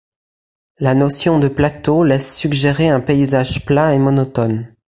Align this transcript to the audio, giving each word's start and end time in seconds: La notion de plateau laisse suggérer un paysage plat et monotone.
La 0.79 0.95
notion 0.95 1.37
de 1.37 1.47
plateau 1.47 2.03
laisse 2.03 2.35
suggérer 2.35 2.89
un 2.89 3.01
paysage 3.01 3.63
plat 3.67 3.93
et 3.93 3.99
monotone. 3.99 4.73